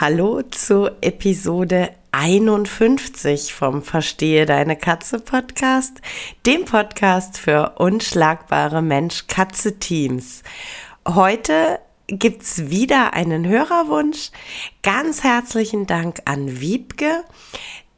Hallo 0.00 0.42
zu 0.42 0.92
Episode 1.00 1.90
51 2.12 3.52
vom 3.52 3.82
Verstehe 3.82 4.46
deine 4.46 4.76
Katze 4.76 5.18
Podcast, 5.18 6.00
dem 6.46 6.66
Podcast 6.66 7.36
für 7.36 7.72
unschlagbare 7.78 8.80
Mensch-Katze-Teams. 8.80 10.44
Heute 11.04 11.80
gibt's 12.06 12.70
wieder 12.70 13.12
einen 13.14 13.48
Hörerwunsch. 13.48 14.30
Ganz 14.84 15.24
herzlichen 15.24 15.88
Dank 15.88 16.22
an 16.26 16.60
Wiebke, 16.60 17.24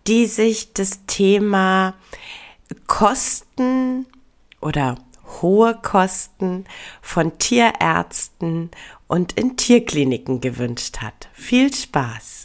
die 0.06 0.24
sich 0.24 0.72
das 0.72 1.04
Thema 1.04 1.92
Kosten 2.86 4.06
oder 4.62 4.94
hohe 5.42 5.74
Kosten 5.74 6.64
von 7.02 7.36
Tierärzten 7.36 8.70
und 9.10 9.32
in 9.32 9.56
Tierkliniken 9.56 10.40
gewünscht 10.40 10.98
hat. 10.98 11.28
Viel 11.32 11.74
Spaß! 11.74 12.44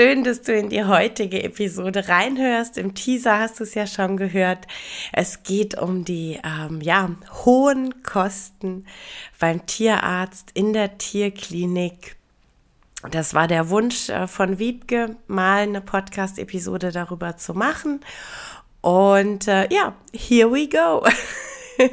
Schön, 0.00 0.24
dass 0.24 0.40
du 0.40 0.54
in 0.54 0.70
die 0.70 0.82
heutige 0.82 1.42
Episode 1.42 2.08
reinhörst. 2.08 2.78
Im 2.78 2.94
Teaser 2.94 3.38
hast 3.38 3.60
du 3.60 3.64
es 3.64 3.74
ja 3.74 3.86
schon 3.86 4.16
gehört. 4.16 4.66
Es 5.12 5.42
geht 5.42 5.78
um 5.78 6.06
die 6.06 6.40
ähm, 6.42 6.80
ja, 6.80 7.10
hohen 7.44 8.02
Kosten 8.02 8.86
beim 9.38 9.66
Tierarzt 9.66 10.52
in 10.54 10.72
der 10.72 10.96
Tierklinik. 10.96 12.16
Das 13.10 13.34
war 13.34 13.46
der 13.46 13.68
Wunsch 13.68 14.08
äh, 14.08 14.26
von 14.26 14.58
Wiebke, 14.58 15.16
mal 15.26 15.64
eine 15.64 15.82
Podcast-Episode 15.82 16.92
darüber 16.92 17.36
zu 17.36 17.52
machen. 17.52 18.00
Und 18.80 19.48
äh, 19.48 19.68
ja, 19.70 19.92
here 20.14 20.50
we 20.50 20.66
go. 20.66 21.06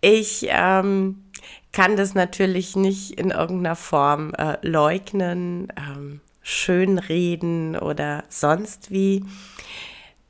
ich 0.00 0.46
ähm, 0.48 1.22
kann 1.70 1.98
das 1.98 2.14
natürlich 2.14 2.76
nicht 2.76 3.10
in 3.20 3.30
irgendeiner 3.30 3.76
Form 3.76 4.32
äh, 4.38 4.56
leugnen. 4.62 5.68
Ähm, 5.76 6.22
schönreden 6.44 7.76
oder 7.76 8.22
sonst 8.28 8.92
wie. 8.92 9.24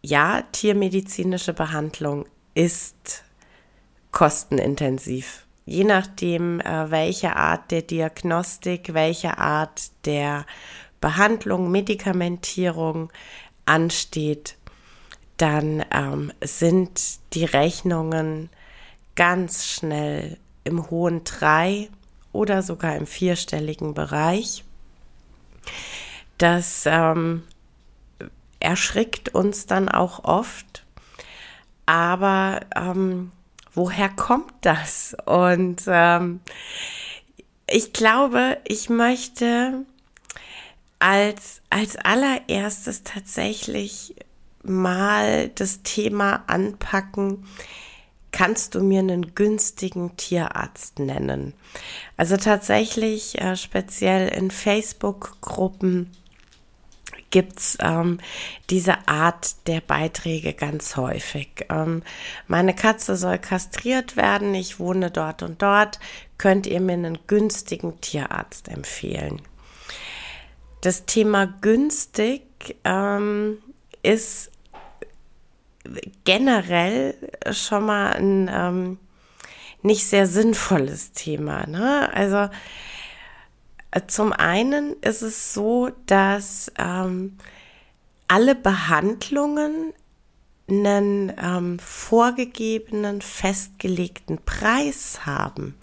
Ja, 0.00 0.42
tiermedizinische 0.52 1.52
Behandlung 1.52 2.26
ist 2.54 3.24
kostenintensiv. 4.12 5.44
Je 5.66 5.84
nachdem, 5.84 6.60
äh, 6.60 6.90
welche 6.90 7.36
Art 7.36 7.70
der 7.70 7.82
Diagnostik, 7.82 8.94
welche 8.94 9.38
Art 9.38 9.90
der 10.04 10.46
Behandlung, 11.00 11.70
Medikamentierung 11.70 13.10
ansteht, 13.66 14.56
dann 15.36 15.84
ähm, 15.90 16.32
sind 16.42 17.00
die 17.32 17.44
Rechnungen 17.44 18.50
ganz 19.16 19.66
schnell 19.66 20.38
im 20.64 20.90
hohen 20.90 21.24
drei 21.24 21.88
oder 22.32 22.62
sogar 22.62 22.94
im 22.96 23.06
vierstelligen 23.06 23.94
Bereich. 23.94 24.64
Das 26.38 26.84
ähm, 26.86 27.42
erschrickt 28.60 29.34
uns 29.34 29.66
dann 29.66 29.88
auch 29.88 30.24
oft. 30.24 30.84
Aber 31.86 32.60
ähm, 32.74 33.30
woher 33.72 34.08
kommt 34.08 34.52
das? 34.62 35.16
Und 35.26 35.82
ähm, 35.86 36.40
ich 37.68 37.92
glaube, 37.92 38.58
ich 38.66 38.88
möchte 38.88 39.84
als, 40.98 41.60
als 41.70 41.96
allererstes 41.96 43.02
tatsächlich 43.04 44.14
mal 44.62 45.50
das 45.50 45.82
Thema 45.82 46.44
anpacken, 46.46 47.46
kannst 48.32 48.74
du 48.74 48.80
mir 48.80 49.00
einen 49.00 49.34
günstigen 49.34 50.16
Tierarzt 50.16 50.98
nennen? 50.98 51.52
Also 52.16 52.36
tatsächlich 52.36 53.40
äh, 53.40 53.56
speziell 53.56 54.28
in 54.28 54.50
Facebook-Gruppen 54.50 56.10
gibt's 57.34 57.76
ähm, 57.80 58.20
diese 58.70 59.08
Art 59.08 59.66
der 59.66 59.80
Beiträge 59.80 60.52
ganz 60.52 60.96
häufig. 60.96 61.66
Ähm, 61.68 62.04
meine 62.46 62.76
Katze 62.76 63.16
soll 63.16 63.38
kastriert 63.38 64.16
werden, 64.16 64.54
ich 64.54 64.78
wohne 64.78 65.10
dort 65.10 65.42
und 65.42 65.60
dort, 65.60 65.98
könnt 66.38 66.64
ihr 66.68 66.80
mir 66.80 66.92
einen 66.92 67.18
günstigen 67.26 68.00
Tierarzt 68.00 68.68
empfehlen? 68.68 69.42
Das 70.80 71.06
Thema 71.06 71.46
günstig 71.60 72.42
ähm, 72.84 73.58
ist 74.04 74.52
generell 76.22 77.16
schon 77.50 77.84
mal 77.84 78.12
ein 78.12 78.48
ähm, 78.48 78.98
nicht 79.82 80.06
sehr 80.06 80.28
sinnvolles 80.28 81.10
Thema. 81.10 81.66
Ne? 81.66 82.14
Also 82.14 82.48
zum 84.06 84.32
einen 84.32 84.94
ist 85.00 85.22
es 85.22 85.54
so, 85.54 85.90
dass 86.06 86.72
ähm, 86.78 87.36
alle 88.28 88.54
Behandlungen 88.54 89.92
einen 90.68 91.32
ähm, 91.40 91.78
vorgegebenen, 91.78 93.20
festgelegten 93.20 94.38
Preis 94.44 95.26
haben. 95.26 95.76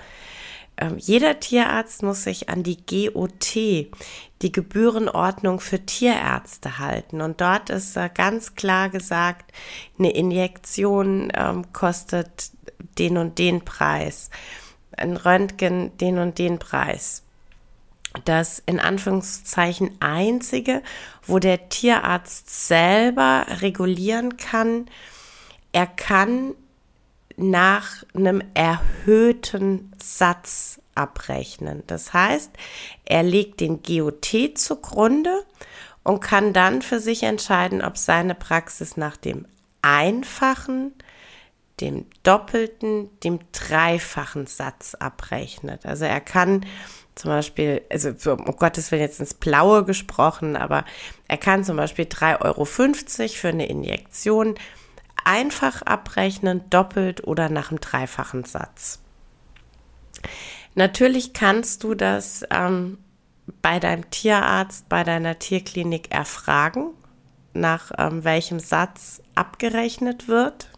Ähm, 0.78 0.98
jeder 0.98 1.40
Tierarzt 1.40 2.02
muss 2.02 2.24
sich 2.24 2.50
an 2.50 2.64
die 2.64 2.78
GOT, 2.78 3.56
die 3.56 4.52
Gebührenordnung 4.52 5.60
für 5.60 5.86
Tierärzte 5.86 6.80
halten. 6.80 7.22
Und 7.22 7.42
dort 7.42 7.70
ist 7.70 7.96
äh, 7.96 8.10
ganz 8.14 8.56
klar 8.56 8.90
gesagt, 8.90 9.52
eine 10.00 10.12
Injektion 10.12 11.32
ähm, 11.36 11.72
kostet 11.74 12.52
den 12.98 13.18
und 13.18 13.38
den 13.38 13.64
Preis, 13.64 14.32
ein 14.98 15.16
Röntgen 15.16 15.96
den 15.98 16.18
und 16.18 16.40
den 16.40 16.58
Preis. 16.58 17.24
Das 18.26 18.62
in 18.66 18.80
Anführungszeichen 18.80 19.96
einzige, 20.02 20.84
wo 21.26 21.40
der 21.40 21.70
Tierarzt 21.70 22.68
selber 22.68 23.46
regulieren 23.62 24.38
kann, 24.38 24.88
er 25.72 25.88
kann 25.88 26.54
nach 27.38 28.04
einem 28.14 28.44
erhöhten 28.54 29.94
Satz 30.02 30.82
abrechnen. 30.96 31.84
Das 31.88 32.14
heißt, 32.14 32.52
er 33.06 33.24
legt 33.24 33.62
den 33.62 33.82
GOT 33.82 34.52
zugrunde 34.56 35.46
und 36.04 36.20
kann 36.20 36.54
dann 36.54 36.82
für 36.82 37.00
sich 37.00 37.24
entscheiden, 37.24 37.82
ob 37.82 37.98
seine 37.98 38.36
Praxis 38.36 38.98
nach 38.98 39.16
dem 39.18 39.48
einfachen, 39.82 40.94
dem 41.80 42.06
doppelten, 42.24 43.10
dem 43.22 43.40
dreifachen 43.52 44.46
Satz 44.46 44.96
abrechnet. 44.96 45.86
Also 45.86 46.06
er 46.06 46.22
kann 46.22 46.66
zum 47.22 47.30
Beispiel, 47.30 47.84
also 47.92 48.10
um 48.32 48.56
Gottes 48.56 48.92
Willen 48.92 49.04
jetzt 49.04 49.20
ins 49.20 49.36
Blaue 49.36 49.86
gesprochen, 49.86 50.56
aber 50.56 50.86
er 51.28 51.38
kann 51.38 51.64
zum 51.64 51.78
Beispiel 51.78 52.06
3,50 52.06 52.42
Euro 52.42 52.66
für 52.66 53.48
eine 53.50 53.68
Injektion 53.68 54.56
einfach 55.24 55.84
abrechnen, 55.84 56.68
doppelt 56.72 57.28
oder 57.28 57.50
nach 57.50 57.70
einem 57.70 57.80
dreifachen 57.80 58.44
Satz. 58.44 59.02
Natürlich 60.74 61.34
kannst 61.34 61.84
du 61.84 61.94
das 61.94 62.44
ähm, 62.50 62.98
bei 63.62 63.80
deinem 63.80 64.10
Tierarzt, 64.10 64.90
bei 64.90 65.04
deiner 65.04 65.38
Tierklinik 65.38 66.12
erfragen, 66.12 66.88
nach 67.54 67.92
ähm, 68.00 68.24
welchem 68.24 68.60
Satz 68.60 69.22
abgerechnet 69.36 70.28
wird. 70.28 70.72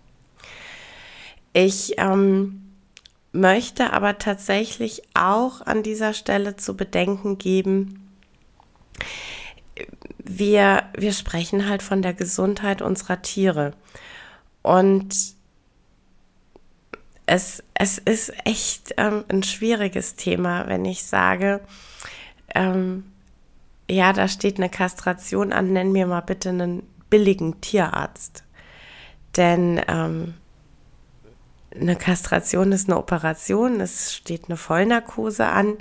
Ich 1.54 1.94
ähm, 2.00 2.63
möchte 3.34 3.92
aber 3.92 4.18
tatsächlich 4.20 5.02
auch 5.16 5.62
an 5.62 5.84
dieser 5.84 6.14
Stelle 6.14 6.56
zu 6.56 6.78
bedenken 6.78 7.38
geben, 7.38 8.10
wir, 10.20 10.84
wir 10.96 11.12
sprechen 11.14 11.68
halt 11.68 11.84
von 11.84 12.02
der 12.02 12.14
Gesundheit 12.14 12.82
unserer 12.82 13.22
Tiere. 13.22 13.74
Und 14.62 15.36
es, 17.26 17.64
es 17.74 17.98
ist 17.98 18.34
echt 18.46 18.94
ähm, 18.98 19.26
ein 19.30 19.44
schwieriges 19.44 20.16
Thema, 20.16 20.68
wenn 20.68 20.86
ich 20.86 21.04
sage, 21.04 21.62
ähm, 22.54 23.06
ja, 23.90 24.14
da 24.14 24.28
steht 24.28 24.58
eine 24.58 24.70
Kastration 24.70 25.52
an, 25.52 25.74
nenn 25.74 25.92
mir 25.92 26.08
mal 26.08 26.22
bitte 26.22 26.50
einen 26.50 26.84
billigen 27.10 27.60
Tierarzt. 27.62 28.44
Denn 29.36 29.82
ähm, 29.88 30.36
eine 31.80 31.96
Kastration 31.96 32.72
ist 32.72 32.90
eine 32.90 32.98
Operation, 32.98 33.80
es 33.80 34.14
steht 34.16 34.46
eine 34.46 34.58
Vollnarkose 34.58 35.46
an. 35.46 35.78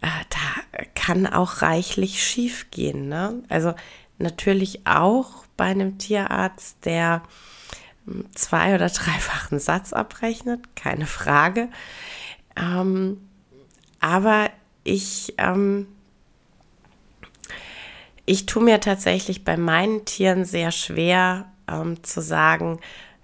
Äh, 0.00 0.08
da 0.30 0.86
kann 0.94 1.26
auch 1.26 1.62
reichlich 1.62 2.22
schief 2.22 2.70
gehen. 2.70 3.08
Ne? 3.08 3.42
Also 3.48 3.74
natürlich 4.18 4.86
auch 4.86 5.44
bei 5.56 5.66
einem 5.66 5.98
Tierarzt, 5.98 6.84
der 6.84 7.22
hm, 8.06 8.26
zwei- 8.34 8.74
oder 8.74 8.88
dreifachen 8.90 9.58
Satz 9.58 9.92
abrechnet, 9.92 10.76
keine 10.76 11.06
Frage. 11.06 11.68
Ähm, 12.56 13.20
aber 14.00 14.50
ich, 14.84 15.34
ähm, 15.38 15.86
ich 18.24 18.46
tue 18.46 18.62
mir 18.62 18.80
tatsächlich 18.80 19.44
bei 19.44 19.56
meinen 19.56 20.04
Tieren 20.04 20.44
sehr 20.44 20.72
schwer 20.72 21.50
ähm, 21.68 22.02
zu 22.02 22.22
sagen, 22.22 22.80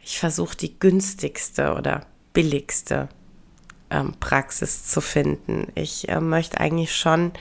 ich 0.06 0.20
versuche 0.20 0.56
die 0.56 0.78
günstigste 0.78 1.74
oder 1.74 2.06
billigste 2.32 3.08
ähm, 3.90 4.14
Praxis 4.20 4.86
zu 4.86 5.00
finden. 5.00 5.72
Ich 5.74 6.08
äh, 6.08 6.20
möchte 6.20 6.60
eigentlich 6.60 6.94
schon, 6.94 7.32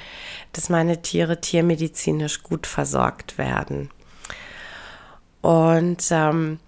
dass 0.52 0.70
meine 0.70 1.04
Tiere 1.04 1.40
tiermedizinisch 1.40 2.42
gut 2.42 2.66
versorgt 2.66 3.38
werden. 3.38 3.92
Und 5.42 6.08
ähm, 6.10 6.60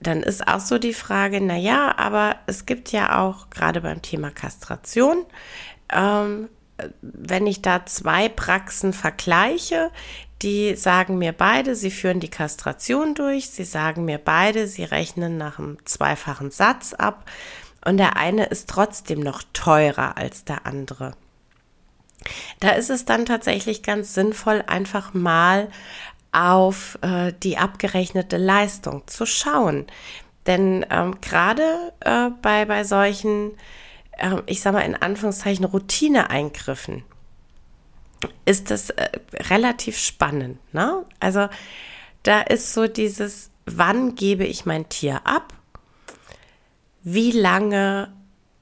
dann 0.00 0.24
ist 0.24 0.48
auch 0.48 0.60
so 0.60 0.78
die 0.78 0.94
Frage, 0.94 1.40
na 1.40 1.56
ja, 1.56 1.96
aber 1.96 2.34
es 2.46 2.66
gibt 2.66 2.90
ja 2.90 3.20
auch 3.20 3.48
gerade 3.48 3.80
beim 3.80 4.02
Thema 4.02 4.32
Kastration, 4.32 5.24
ähm, 5.92 6.48
wenn 7.00 7.46
ich 7.46 7.62
da 7.62 7.86
zwei 7.86 8.28
Praxen 8.28 8.92
vergleiche, 8.92 9.92
die 10.42 10.74
sagen 10.74 11.18
mir 11.18 11.32
beide, 11.32 11.76
sie 11.76 11.90
führen 11.90 12.20
die 12.20 12.30
Kastration 12.30 13.14
durch, 13.14 13.50
sie 13.50 13.64
sagen 13.64 14.04
mir 14.04 14.18
beide, 14.18 14.66
sie 14.66 14.84
rechnen 14.84 15.36
nach 15.36 15.58
einem 15.58 15.78
zweifachen 15.84 16.50
Satz 16.50 16.94
ab 16.94 17.28
und 17.84 17.98
der 17.98 18.16
eine 18.16 18.46
ist 18.46 18.68
trotzdem 18.68 19.20
noch 19.20 19.42
teurer 19.52 20.16
als 20.16 20.44
der 20.44 20.66
andere. 20.66 21.12
Da 22.60 22.70
ist 22.70 22.90
es 22.90 23.04
dann 23.04 23.26
tatsächlich 23.26 23.82
ganz 23.82 24.14
sinnvoll, 24.14 24.62
einfach 24.66 25.14
mal 25.14 25.68
auf 26.32 26.98
äh, 27.02 27.32
die 27.42 27.58
abgerechnete 27.58 28.36
Leistung 28.36 29.02
zu 29.06 29.26
schauen. 29.26 29.86
Denn 30.46 30.86
ähm, 30.90 31.20
gerade 31.20 31.92
äh, 32.00 32.30
bei, 32.42 32.64
bei 32.64 32.84
solchen, 32.84 33.52
äh, 34.18 34.36
ich 34.46 34.60
sage 34.60 34.76
mal 34.76 34.84
in 34.84 34.96
Anführungszeichen, 34.96 35.64
Routineeingriffen 35.64 37.04
ist 38.44 38.70
das 38.70 38.90
äh, 38.90 39.10
relativ 39.50 39.98
spannend. 39.98 40.58
Ne? 40.72 41.04
Also 41.20 41.48
da 42.22 42.40
ist 42.40 42.72
so 42.72 42.86
dieses, 42.86 43.50
wann 43.66 44.14
gebe 44.14 44.44
ich 44.44 44.66
mein 44.66 44.88
Tier 44.88 45.20
ab? 45.24 45.54
Wie 47.02 47.30
lange 47.30 48.12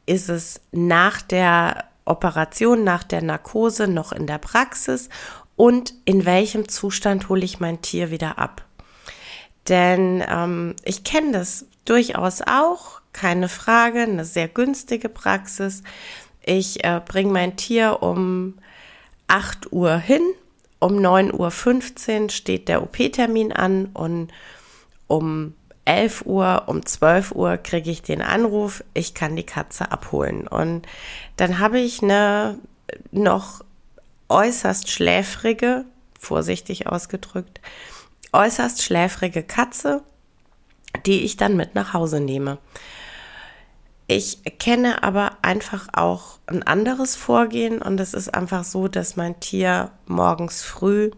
ist 0.07 0.29
es 0.29 0.61
nach 0.73 1.23
der 1.23 1.85
Operation, 2.05 2.85
nach 2.85 3.03
der 3.03 3.23
Narkose 3.23 3.89
noch 3.89 4.13
in 4.13 4.27
der 4.27 4.39
Praxis 4.39 5.09
und 5.57 5.93
in 6.05 6.25
welchem 6.25 6.69
Zustand 6.69 7.29
hole 7.29 7.45
ich 7.45 7.61
mein 7.61 7.83
Tier 7.83 8.11
wieder 8.11 8.39
ab? 8.39 8.65
Denn 9.69 10.25
ähm, 10.27 10.77
ich 10.85 11.05
kenne 11.05 11.33
das 11.33 11.67
durchaus 11.85 12.43
auch, 12.43 13.01
keine 13.13 13.49
Frage, 13.49 14.03
eine 14.03 14.25
sehr 14.25 14.49
günstige 14.49 15.09
Praxis. 15.09 15.83
Ich 16.43 16.85
äh, 16.85 17.01
bringe 17.05 17.33
mein 17.33 17.57
Tier 17.57 18.03
um 18.03 18.55
8 19.29 19.73
Uhr 19.73 19.97
hin, 19.97 20.23
um 20.81 20.95
9.15 20.95 22.23
Uhr 22.23 22.31
steht 22.31 22.69
der 22.69 22.83
OP-Termin 22.83 23.53
an 23.53 23.87
und 23.95 24.29
um 25.07 25.55
11 25.85 26.27
Uhr, 26.27 26.65
um 26.67 26.85
12 26.85 27.33
Uhr 27.33 27.57
kriege 27.57 27.91
ich 27.91 28.03
den 28.03 28.21
Anruf, 28.21 28.85
ich 28.93 29.15
kann 29.15 29.37
die 29.37 29.47
Katze 29.47 29.91
abholen. 29.91 30.47
Und 30.47 30.87
dann 31.37 31.59
habe 31.59 31.79
ich 31.81 32.03
eine 32.03 32.59
noch 33.11 33.65
äußerst 34.29 34.91
schläfrige, 34.91 35.87
vorsichtig 36.21 36.87
ausgedrückt, 36.87 37.61
äußerst 38.33 38.83
schläfrige 38.83 39.43
Katze, 39.43 40.03
die 41.07 41.25
ich 41.25 41.37
dann 41.37 41.57
mit 41.57 41.75
nach 41.75 41.95
Hause 41.95 42.21
nehme. 42.21 42.59
Ich 44.11 44.43
kenne 44.59 45.03
aber 45.03 45.37
einfach 45.43 45.89
auch 45.93 46.39
ein 46.47 46.63
anderes 46.63 47.15
Vorgehen 47.15 47.83
und 47.83 48.01
es 48.01 48.15
ist 48.15 48.35
einfach 48.35 48.65
so, 48.65 48.89
dass 48.89 49.17
mein 49.17 49.39
Tier 49.39 49.91
morgens 50.07 50.63
früh 50.63 51.11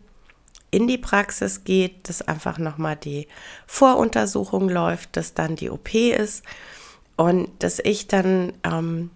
in 0.73 0.89
die 0.89 0.99
Praxis 0.99 1.63
geht, 1.63 2.09
dass 2.09 2.21
einfach 2.21 2.59
nochmal 2.59 2.97
die 2.97 3.29
Voruntersuchung 3.69 4.69
läuft, 4.69 5.17
dass 5.17 5.35
dann 5.35 5.55
die 5.55 5.71
OP 5.71 5.95
ist 5.95 6.45
und 7.17 7.51
dass 7.63 7.79
ich 7.79 8.09
dann 8.09 8.55
ähm, 8.65 9.13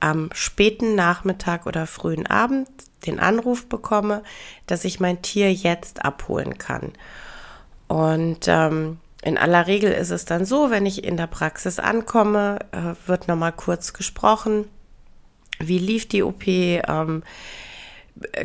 am 0.00 0.28
späten 0.34 0.94
Nachmittag 0.94 1.64
oder 1.64 1.86
frühen 1.86 2.26
Abend 2.26 2.68
den 3.06 3.20
Anruf 3.20 3.70
bekomme, 3.70 4.22
dass 4.66 4.84
ich 4.84 5.00
mein 5.00 5.22
Tier 5.22 5.50
jetzt 5.50 6.04
abholen 6.04 6.58
kann. 6.58 6.92
Und 7.88 8.48
ähm, 8.48 8.98
in 9.22 9.36
aller 9.36 9.66
Regel 9.66 9.92
ist 9.92 10.10
es 10.10 10.24
dann 10.24 10.44
so, 10.44 10.70
wenn 10.70 10.86
ich 10.86 11.04
in 11.04 11.16
der 11.16 11.26
Praxis 11.26 11.78
ankomme, 11.78 12.58
äh, 12.72 13.08
wird 13.08 13.28
nochmal 13.28 13.52
kurz 13.52 13.92
gesprochen. 13.92 14.66
Wie 15.58 15.78
lief 15.78 16.08
die 16.08 16.22
OP? 16.22 16.46
Ähm, 16.46 17.22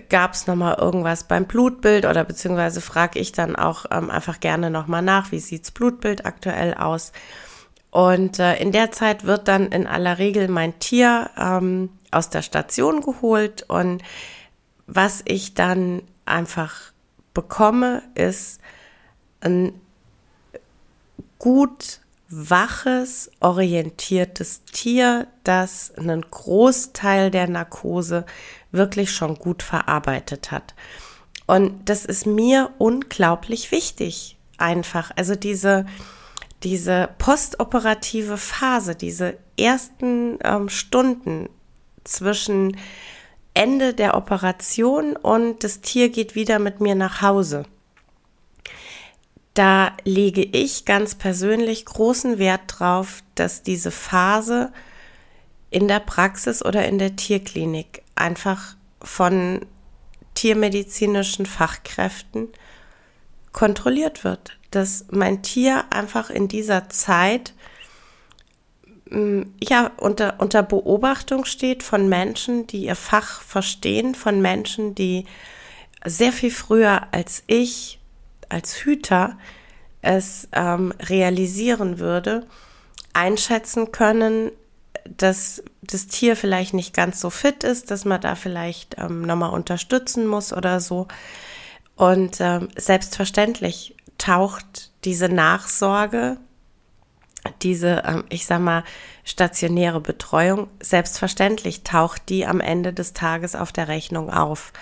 Gab 0.09 0.33
es 0.33 0.47
nochmal 0.47 0.75
irgendwas 0.75 1.25
beim 1.25 1.45
Blutbild 1.45 2.05
oder 2.05 2.23
beziehungsweise 2.23 2.81
frage 2.81 3.19
ich 3.19 3.31
dann 3.31 3.55
auch 3.55 3.85
ähm, 3.91 4.09
einfach 4.09 4.39
gerne 4.39 4.69
nochmal 4.69 5.01
nach, 5.01 5.31
wie 5.31 5.39
sieht's 5.39 5.71
Blutbild 5.71 6.25
aktuell 6.25 6.73
aus? 6.75 7.11
Und 7.89 8.39
äh, 8.39 8.57
in 8.57 8.71
der 8.71 8.91
Zeit 8.91 9.25
wird 9.25 9.47
dann 9.47 9.71
in 9.71 9.87
aller 9.87 10.17
Regel 10.17 10.49
mein 10.49 10.79
Tier 10.79 11.29
ähm, 11.37 11.89
aus 12.11 12.29
der 12.29 12.41
Station 12.41 13.01
geholt 13.01 13.63
und 13.67 14.03
was 14.87 15.23
ich 15.25 15.55
dann 15.55 16.03
einfach 16.25 16.75
bekomme, 17.33 18.03
ist 18.13 18.61
ein 19.41 19.73
gut 21.45 21.99
waches, 22.27 23.29
orientiertes 23.39 24.65
Tier, 24.65 25.27
das 25.43 25.93
einen 25.95 26.23
Großteil 26.23 27.29
der 27.29 27.47
Narkose 27.47 28.25
wirklich 28.71 29.11
schon 29.11 29.35
gut 29.35 29.61
verarbeitet 29.61 30.49
hat. 30.49 30.73
Und 31.45 31.87
das 31.87 32.03
ist 32.03 32.25
mir 32.25 32.71
unglaublich 32.79 33.71
wichtig, 33.71 34.37
einfach. 34.57 35.11
Also 35.17 35.35
diese, 35.35 35.85
diese 36.63 37.09
postoperative 37.19 38.37
Phase, 38.37 38.95
diese 38.95 39.37
ersten 39.55 40.39
ähm, 40.43 40.67
Stunden 40.67 41.47
zwischen 42.05 42.75
Ende 43.53 43.93
der 43.93 44.17
Operation 44.17 45.15
und 45.15 45.63
das 45.63 45.81
Tier 45.81 46.09
geht 46.09 46.33
wieder 46.33 46.57
mit 46.57 46.81
mir 46.81 46.95
nach 46.95 47.21
Hause. 47.21 47.65
Da 49.55 49.93
lege 50.03 50.43
ich 50.43 50.83
ganz 50.83 51.15
persönlich 51.15 51.85
großen 51.85 52.37
Wert 52.39 52.61
drauf, 52.67 53.23
dass 53.35 53.63
diese 53.63 53.89
Phase 53.89 54.71
in 55.69 55.87
der 55.87 56.01
Praxis 56.01 56.63
oder 56.63 56.85
in 56.85 56.99
der 56.99 57.15
Tierklinik 57.15 58.03
einfach 58.15 58.75
von 59.01 59.65
tiermedizinischen 60.33 61.45
Fachkräften 61.45 62.49
kontrolliert 63.53 64.25
wird, 64.25 64.57
dass 64.71 65.05
mein 65.09 65.41
Tier 65.41 65.85
einfach 65.89 66.29
in 66.29 66.49
dieser 66.49 66.89
Zeit 66.89 67.53
mm, 69.09 69.43
ja 69.63 69.91
unter, 69.95 70.41
unter 70.41 70.63
Beobachtung 70.63 71.45
steht 71.45 71.81
von 71.81 72.09
Menschen, 72.09 72.67
die 72.67 72.83
ihr 72.87 72.97
Fach 72.97 73.41
verstehen, 73.41 74.15
von 74.15 74.41
Menschen, 74.41 74.95
die 74.95 75.23
sehr 76.03 76.33
viel 76.33 76.51
früher 76.51 77.07
als 77.13 77.43
ich 77.47 77.99
als 78.49 78.75
Hüter 78.75 79.37
es 80.01 80.47
ähm, 80.51 80.93
realisieren 80.99 81.99
würde, 81.99 82.45
einschätzen 83.13 83.91
können, 83.91 84.51
dass 85.05 85.63
das 85.81 86.07
Tier 86.07 86.35
vielleicht 86.35 86.73
nicht 86.73 86.93
ganz 86.93 87.19
so 87.19 87.29
fit 87.29 87.63
ist, 87.63 87.91
dass 87.91 88.05
man 88.05 88.21
da 88.21 88.35
vielleicht 88.35 88.97
ähm, 88.97 89.21
nochmal 89.21 89.51
unterstützen 89.51 90.27
muss 90.27 90.53
oder 90.53 90.79
so. 90.79 91.07
Und 91.95 92.37
ähm, 92.39 92.69
selbstverständlich 92.75 93.95
taucht 94.17 94.91
diese 95.03 95.29
Nachsorge, 95.29 96.37
diese, 97.61 98.03
ähm, 98.05 98.25
ich 98.29 98.45
sag 98.45 98.59
mal, 98.59 98.83
stationäre 99.23 100.01
Betreuung, 100.01 100.67
selbstverständlich 100.81 101.83
taucht 101.83 102.29
die 102.29 102.45
am 102.45 102.59
Ende 102.59 102.93
des 102.93 103.13
Tages 103.13 103.55
auf 103.55 103.71
der 103.71 103.87
Rechnung 103.87 104.29
auf. 104.29 104.73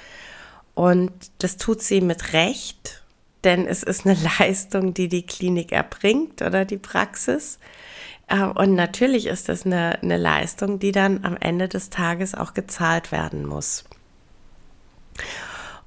Und 0.74 1.12
das 1.40 1.58
tut 1.58 1.82
sie 1.82 2.02
mit 2.02 2.34
Recht, 2.34 3.03
denn 3.44 3.68
es 3.68 3.84
ist 3.84 4.06
eine 4.06 4.18
Leistung, 4.40 4.94
die 4.94 5.08
die 5.08 5.26
Klinik 5.26 5.72
erbringt 5.72 6.42
oder 6.42 6.66
die 6.66 6.78
Praxis. 6.78 7.60
Äh, 8.28 8.44
und 8.44 8.76
natürlich 8.76 9.28
ist 9.28 9.50
das 9.50 9.66
eine, 9.66 10.00
eine 10.02 10.18
Leistung, 10.18 10.80
die 10.80 10.92
dann 10.92 11.24
am 11.24 11.38
Ende 11.38 11.68
des 11.68 11.90
Tages 11.90 12.36
auch 12.36 12.54
gezahlt 12.54 13.12
werden 13.12 13.46
muss. 13.46 13.84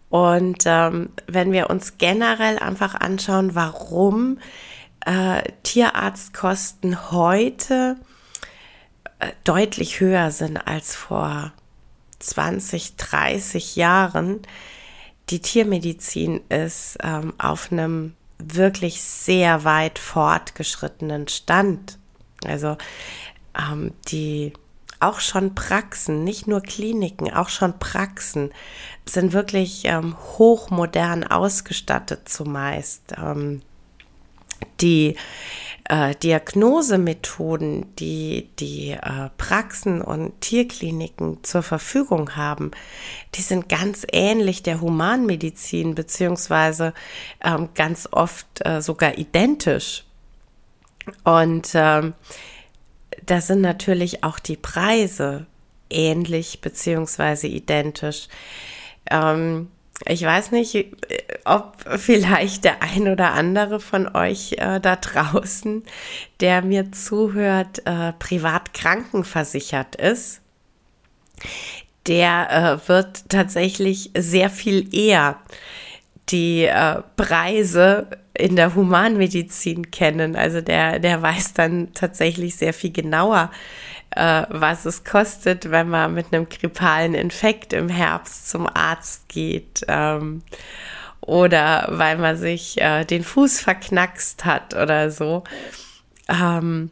Und 0.09 0.63
ähm, 0.67 1.11
wenn 1.27 1.53
wir 1.53 1.69
uns 1.69 1.99
generell 1.99 2.59
einfach 2.59 2.95
anschauen, 2.95 3.55
warum 3.55 4.39
äh, 5.05 5.43
Tierarztkosten 5.63 7.11
heute 7.11 7.97
äh, 9.19 9.29
deutlich 9.45 10.01
höher 10.01 10.31
sind 10.31 10.59
als 10.59 10.95
vor 10.95 11.53
20, 12.21 12.97
30 12.97 13.77
Jahren, 13.77 14.41
die 15.31 15.41
Tiermedizin 15.41 16.41
ist 16.49 16.99
ähm, 17.03 17.35
auf 17.39 17.73
einem 17.73 18.15
wirklich 18.39 19.03
sehr 19.03 19.65
weit 19.65 19.99
fortgeschrittenen 19.99 21.29
Stand. 21.29 21.99
Also 22.45 22.77
ähm, 23.59 23.93
die 24.09 24.53
auch 25.01 25.21
schon 25.21 25.55
Praxen, 25.55 26.25
nicht 26.25 26.47
nur 26.47 26.61
Kliniken, 26.63 27.33
auch 27.33 27.49
schon 27.49 27.79
Praxen 27.79 28.51
sind 29.09 29.33
wirklich 29.33 29.83
ähm, 29.85 30.17
hochmodern 30.39 31.25
ausgestattet 31.25 32.29
zumeist. 32.29 33.15
Ähm, 33.19 33.63
die 34.81 35.17
äh, 35.89 36.15
Diagnosemethoden, 36.17 37.95
die 37.97 38.51
die 38.59 38.91
äh, 38.91 39.31
Praxen 39.39 40.03
und 40.03 40.41
Tierkliniken 40.41 41.45
zur 41.45 41.63
Verfügung 41.63 42.37
haben, 42.37 42.73
die 43.35 43.43
sind 43.43 43.69
ganz 43.69 44.07
ähnlich 44.13 44.63
der 44.63 44.81
Humanmedizin 44.81 45.95
beziehungsweise 45.95 46.93
ähm, 47.45 47.69
ganz 47.75 48.09
oft 48.11 48.47
äh, 48.65 48.81
sogar 48.83 49.19
identisch. 49.19 50.05
Und 51.23 51.71
ähm, 51.75 52.15
da 53.25 53.41
sind 53.41 53.61
natürlich 53.61 54.25
auch 54.25 54.39
die 54.39 54.57
Preise 54.57 55.47
ähnlich 55.89 56.61
beziehungsweise 56.61 57.47
identisch. 57.47 58.29
Ähm, 59.09 59.69
ich 60.05 60.23
weiß 60.23 60.53
nicht, 60.53 60.95
ob 61.45 61.77
vielleicht 61.97 62.65
der 62.65 62.83
ein 62.83 63.09
oder 63.09 63.33
andere 63.33 63.81
von 63.81 64.15
euch 64.15 64.53
äh, 64.59 64.79
da 64.81 64.97
draußen, 64.97 65.83
der 66.41 66.63
mir 66.63 66.93
zuhört, 66.93 67.83
äh, 67.87 68.13
privat 68.13 68.75
krankenversichert 68.75 69.97
ist. 69.97 70.43
Der 72.07 72.81
äh, 72.85 72.89
wird 72.89 73.29
tatsächlich 73.31 74.11
sehr 74.17 74.51
viel 74.51 74.95
eher 74.95 75.39
die 76.29 76.65
äh, 76.65 77.03
Preise 77.17 78.09
in 78.35 78.57
der 78.57 78.75
Humanmedizin 78.75 79.91
kennen. 79.91 80.37
Also 80.37 80.61
der, 80.61 80.99
der 80.99 81.23
weiß 81.23 81.55
dann 81.55 81.95
tatsächlich 81.95 82.57
sehr 82.57 82.75
viel 82.75 82.93
genauer, 82.93 83.51
äh, 84.17 84.47
was 84.49 84.85
es 84.85 85.05
kostet, 85.05 85.71
wenn 85.71 85.89
man 85.89 86.15
mit 86.15 86.33
einem 86.33 86.49
grippalen 86.49 87.15
Infekt 87.15 87.73
im 87.73 87.89
Herbst 87.89 88.49
zum 88.49 88.67
Arzt 88.67 89.29
geht. 89.29 89.83
Ähm, 89.89 90.43
oder 91.21 91.87
weil 91.91 92.19
man 92.19 92.37
sich 92.37 92.81
äh, 92.81 93.05
den 93.05 93.25
Fuß 93.25 93.61
verknackst 93.61 94.45
hat 94.45 94.75
oder 94.75 95.11
so. 95.11 95.45
Ähm, 96.29 96.91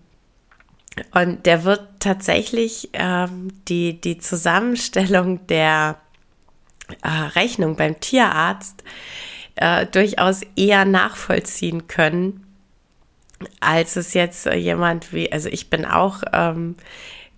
und 1.13 1.47
der 1.47 1.65
wird 1.65 1.83
tatsächlich 1.99 2.91
ähm, 2.93 3.49
die, 3.69 4.01
die 4.01 4.19
Zusammenstellung 4.19 5.47
der 5.47 5.99
äh, 7.03 7.09
Rechnung 7.09 7.77
beim 7.77 7.99
Tierarzt 8.01 8.85
äh, 9.57 9.87
durchaus 9.87 10.43
eher 10.57 10.85
nachvollziehen 10.85 11.87
können, 11.87 12.44
als 13.61 13.97
es 13.97 14.15
jetzt 14.15 14.47
äh, 14.47 14.57
jemand 14.57 15.13
wie, 15.13 15.31
also 15.33 15.49
ich 15.49 15.71
bin 15.71 15.85
auch 15.85 16.23
ähm, 16.33 16.77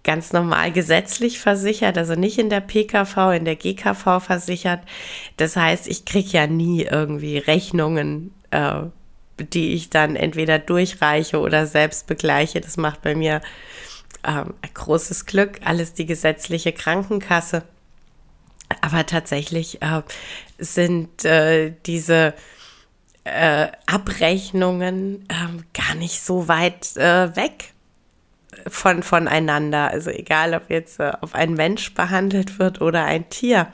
ganz 0.04 0.32
normal 0.32 0.70
gesetzlich 0.72 1.40
versichert, 1.40 1.98
also 1.98 2.14
nicht 2.14 2.38
in 2.38 2.48
der 2.48 2.60
PKV, 2.60 3.32
in 3.36 3.44
der 3.44 3.56
GKV 3.56 4.20
versichert. 4.20 4.80
Das 5.36 5.56
heißt, 5.56 5.88
ich 5.88 6.04
kriege 6.04 6.30
ja 6.30 6.46
nie 6.46 6.82
irgendwie 6.82 7.38
Rechnungen, 7.38 8.32
äh, 8.52 8.82
die 9.38 9.75
ich 9.75 9.90
dann 9.90 10.16
entweder 10.16 10.58
durchreiche 10.58 11.40
oder 11.40 11.66
selbst 11.66 12.06
begleiche. 12.06 12.60
Das 12.60 12.76
macht 12.76 13.02
bei 13.02 13.14
mir 13.14 13.40
ähm, 14.25 14.54
großes 14.75 15.26
Glück, 15.26 15.60
alles 15.64 15.92
die 15.92 16.06
gesetzliche 16.06 16.72
Krankenkasse. 16.72 17.64
Aber 18.80 19.06
tatsächlich 19.06 19.82
äh, 19.82 20.02
sind 20.58 21.25
äh, 21.25 21.72
diese 21.84 22.34
äh, 23.26 23.68
Abrechnungen 23.87 25.26
ähm, 25.28 25.64
gar 25.75 25.95
nicht 25.97 26.23
so 26.23 26.49
weit 26.49 26.97
äh, 26.97 27.35
weg 27.35 27.73
von 28.68 29.02
voneinander. 29.02 29.90
Also 29.90 30.11
egal, 30.11 30.54
ob 30.54 30.71
jetzt 30.71 31.00
äh, 31.00 31.12
auf 31.21 31.35
ein 31.35 31.54
Mensch 31.54 31.92
behandelt 31.95 32.59
wird 32.59 32.80
oder 32.80 33.04
ein 33.04 33.28
Tier. 33.28 33.68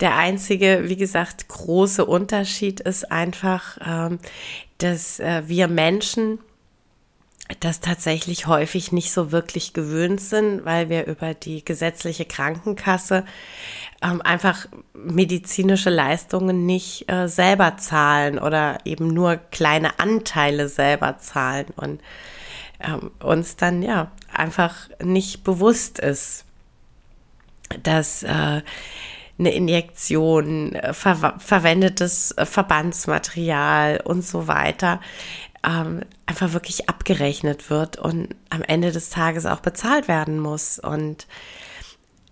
Der 0.00 0.16
einzige, 0.16 0.84
wie 0.84 0.96
gesagt, 0.96 1.48
große 1.48 2.04
Unterschied 2.04 2.80
ist 2.80 3.10
einfach, 3.10 3.78
ähm, 3.84 4.20
dass 4.78 5.18
äh, 5.18 5.42
wir 5.46 5.66
Menschen 5.66 6.38
das 7.60 7.80
tatsächlich 7.80 8.46
häufig 8.46 8.92
nicht 8.92 9.12
so 9.12 9.32
wirklich 9.32 9.72
gewöhnt 9.72 10.20
sind, 10.20 10.64
weil 10.64 10.88
wir 10.88 11.06
über 11.06 11.34
die 11.34 11.64
gesetzliche 11.64 12.24
Krankenkasse 12.24 13.24
ähm, 14.02 14.20
einfach 14.22 14.66
medizinische 14.94 15.90
Leistungen 15.90 16.66
nicht 16.66 17.10
äh, 17.10 17.26
selber 17.26 17.76
zahlen 17.78 18.38
oder 18.38 18.78
eben 18.84 19.08
nur 19.08 19.36
kleine 19.36 19.98
Anteile 19.98 20.68
selber 20.68 21.18
zahlen 21.18 21.66
und 21.76 22.00
ähm, 22.80 23.10
uns 23.20 23.56
dann 23.56 23.82
ja 23.82 24.12
einfach 24.32 24.74
nicht 25.02 25.42
bewusst 25.42 25.98
ist, 25.98 26.44
dass 27.82 28.22
äh, 28.22 28.62
eine 29.38 29.52
Injektion, 29.52 30.74
äh, 30.74 30.92
ver 30.92 31.34
verwendetes 31.38 32.32
äh, 32.32 32.44
Verbandsmaterial 32.44 34.00
und 34.04 34.24
so 34.24 34.48
weiter 34.48 35.00
ähm, 35.64 36.02
einfach 36.26 36.52
wirklich 36.52 36.88
abgerechnet 36.88 37.70
wird 37.70 37.96
und 37.96 38.34
am 38.50 38.62
Ende 38.62 38.92
des 38.92 39.10
Tages 39.10 39.46
auch 39.46 39.60
bezahlt 39.60 40.08
werden 40.08 40.38
muss. 40.38 40.78
Und 40.78 41.26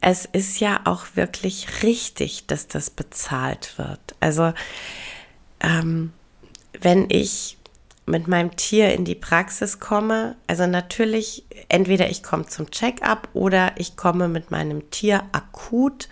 es 0.01 0.25
ist 0.27 0.61
ja 0.61 0.81
auch 0.85 1.07
wirklich 1.15 1.83
richtig, 1.83 2.47
dass 2.47 2.69
das 2.69 2.91
bezahlt 2.91 3.79
wird. 3.79 4.15
Also 4.21 4.53
ähm, 5.61 6.13
wenn 6.81 7.07
ich 7.09 7.57
mit 8.07 8.29
meinem 8.29 8.55
Tier 8.55 8.95
in 8.95 9.05
die 9.05 9.17
Praxis 9.17 9.81
komme, 9.81 10.37
also 10.47 10.67
natürlich, 10.67 11.45
entweder 11.69 12.09
ich 12.09 12.23
komme 12.23 12.47
zum 12.47 12.71
Check-up 12.71 13.29
oder 13.33 13.73
ich 13.77 13.97
komme 13.97 14.29
mit 14.29 14.53
meinem 14.53 14.91
Tier 14.91 15.25
akut, 15.33 16.09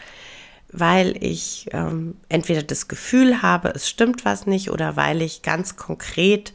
weil 0.73 1.17
ich 1.23 1.69
ähm, 1.71 2.17
entweder 2.29 2.65
das 2.65 2.89
Gefühl 2.89 3.43
habe, 3.43 3.69
es 3.69 3.89
stimmt 3.89 4.25
was 4.25 4.47
nicht 4.47 4.73
oder 4.73 4.97
weil 4.97 5.23
ich 5.23 5.43
ganz 5.43 5.77
konkret 5.77 6.53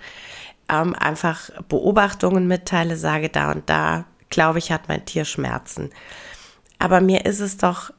ähm, 0.70 0.96
einfach 0.96 1.50
Beobachtungen 1.68 2.48
mitteile, 2.48 2.98
sage 2.98 3.30
da 3.30 3.52
und 3.52 3.70
da, 3.70 4.06
glaube 4.30 4.60
ich, 4.60 4.72
hat 4.72 4.88
mein 4.88 5.06
Tier 5.06 5.26
Schmerzen. 5.26 5.90
Aber 6.78 7.02
mir 7.02 7.26
ist 7.26 7.40
es 7.40 7.58
doch 7.58 7.92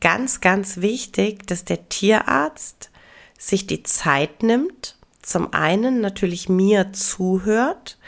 ganz, 0.00 0.40
ganz 0.40 0.78
wichtig, 0.78 1.46
dass 1.46 1.64
der 1.64 1.88
Tierarzt 1.88 2.90
sich 3.38 3.66
die 3.66 3.82
Zeit 3.82 4.42
nimmt, 4.42 4.96
zum 5.22 5.52
einen 5.52 6.00
natürlich 6.00 6.48
mir 6.48 6.92
zuhört, 6.92 7.98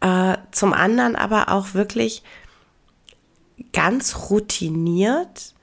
äh, 0.00 0.36
zum 0.52 0.72
anderen 0.72 1.16
aber 1.16 1.48
auch 1.50 1.74
wirklich 1.74 2.22
ganz 3.72 4.30
routiniert 4.30 5.54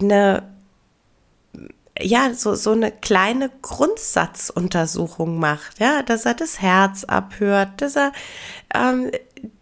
eine 0.00 0.57
ja, 2.00 2.32
so, 2.34 2.54
so 2.54 2.72
eine 2.72 2.92
kleine 2.92 3.50
Grundsatzuntersuchung 3.62 5.38
macht, 5.38 5.80
ja, 5.80 6.02
dass 6.02 6.26
er 6.26 6.34
das 6.34 6.60
Herz 6.60 7.04
abhört, 7.04 7.80
dass 7.80 7.96
er 7.96 8.12
ähm, 8.74 9.10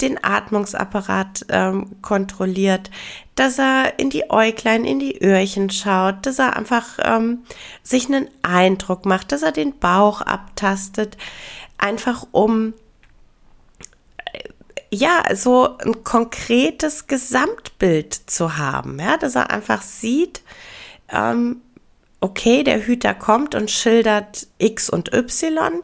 den 0.01 0.23
Atmungsapparat 0.23 1.47
ähm, 1.49 2.01
kontrolliert, 2.03 2.91
dass 3.35 3.59
er 3.59 3.99
in 3.99 4.11
die 4.11 4.31
Äuglein, 4.31 4.85
in 4.85 4.99
die 4.99 5.23
Öhrchen 5.23 5.71
schaut, 5.71 6.27
dass 6.27 6.39
er 6.39 6.57
einfach 6.57 6.99
ähm, 7.03 7.45
sich 7.83 8.07
einen 8.07 8.29
Eindruck 8.43 9.07
macht, 9.07 9.33
dass 9.33 9.43
er 9.43 9.53
den 9.53 9.79
Bauch 9.79 10.21
abtastet, 10.21 11.17
einfach 11.79 12.27
um 12.33 12.75
äh, 14.33 14.49
ja, 14.91 15.25
so 15.35 15.77
ein 15.79 16.05
konkretes 16.05 17.07
Gesamtbild 17.07 18.15
zu 18.15 18.57
haben, 18.57 18.99
ja, 18.99 19.17
dass 19.17 19.37
er 19.37 19.51
einfach 19.51 19.83
sieht, 19.83 20.43
ähm, 21.11 21.61
okay, 22.27 22.65
der 22.65 22.85
Hüter 22.85 23.15
kommt 23.15 23.55
und 23.55 23.71
schildert 23.71 24.49
X 24.59 24.91
und 24.91 25.15
Y. 25.15 25.81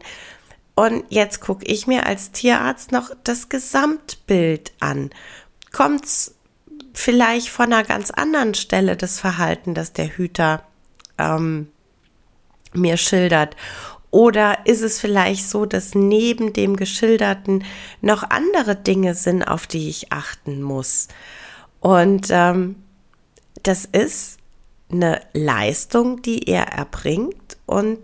Und 0.75 1.05
jetzt 1.07 1.39
gucke 1.39 1.65
ich 1.65 1.87
mir 1.87 2.05
als 2.05 2.31
Tierarzt 2.31 2.91
noch 2.91 3.11
das 3.23 3.47
Gesamtbild 3.47 4.73
an. 4.81 5.11
Kommt 5.71 6.03
es 6.03 6.35
vielleicht 6.93 7.47
von 7.47 7.71
einer 7.71 7.85
ganz 7.85 8.11
anderen 8.11 8.55
Stelle 8.55 8.97
das 8.97 9.21
Verhalten, 9.21 9.73
das 9.73 9.93
der 9.93 10.17
Hüter 10.17 10.63
ähm, 11.17 11.69
mir 12.73 12.97
schildert. 12.97 13.55
Oder 14.11 14.65
ist 14.65 14.81
es 14.81 14.99
vielleicht 14.99 15.49
so, 15.49 15.65
dass 15.65 15.95
neben 15.95 16.51
dem 16.51 16.75
Geschilderten 16.75 17.63
noch 18.01 18.29
andere 18.29 18.75
Dinge 18.75 19.15
sind, 19.15 19.43
auf 19.43 19.65
die 19.65 19.87
ich 19.87 20.11
achten 20.11 20.61
muss? 20.61 21.07
Und 21.79 22.27
ähm, 22.31 22.75
das 23.63 23.85
ist 23.85 24.39
eine 24.93 25.21
Leistung, 25.33 26.21
die 26.21 26.47
er 26.47 26.67
erbringt 26.67 27.57
und 27.65 27.99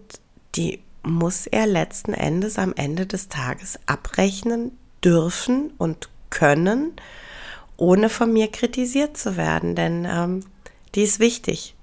die 0.56 0.82
muss 1.04 1.48
er 1.48 1.68
letzten 1.68 2.14
Endes 2.14 2.58
am 2.58 2.74
Ende 2.76 3.06
des 3.06 3.30
Tages 3.30 3.80
abrechnen 3.86 4.78
dürfen 5.04 5.72
und 5.78 6.10
können, 6.30 6.94
ohne 7.78 8.10
von 8.10 8.34
mir 8.34 8.52
kritisiert 8.52 9.18
zu 9.18 9.38
werden, 9.38 9.76
denn 9.76 10.06
ähm, 10.06 10.46
die 10.96 11.04
ist 11.04 11.20
wichtig. 11.20 11.76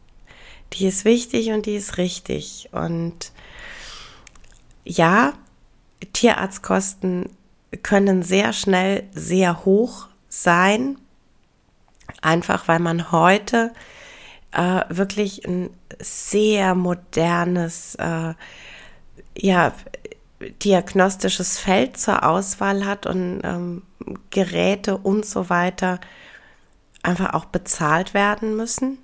Die 0.74 0.86
ist 0.86 1.04
wichtig 1.04 1.50
und 1.52 1.66
die 1.66 1.76
ist 1.76 1.96
richtig. 1.96 2.68
Und 2.72 3.32
ja, 4.84 5.32
Tierarztkosten 6.12 7.30
können 7.82 8.22
sehr 8.22 8.52
schnell 8.52 9.04
sehr 9.14 9.64
hoch 9.64 10.08
sein, 10.28 10.98
einfach 12.20 12.68
weil 12.68 12.80
man 12.80 13.12
heute 13.12 13.72
äh, 14.56 14.84
wirklich 14.88 15.46
ein 15.46 15.70
sehr 16.00 16.74
modernes, 16.74 17.94
äh, 17.96 18.34
ja, 19.36 19.72
diagnostisches 20.64 21.58
Feld 21.58 21.98
zur 21.98 22.24
Auswahl 22.24 22.84
hat 22.84 23.06
und 23.06 23.40
ähm, 23.44 23.82
Geräte 24.30 24.96
und 24.96 25.24
so 25.24 25.48
weiter 25.50 26.00
einfach 27.02 27.34
auch 27.34 27.46
bezahlt 27.46 28.14
werden 28.14 28.56
müssen. 28.56 28.98